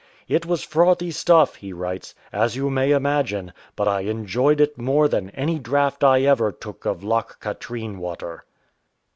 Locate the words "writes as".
1.73-2.55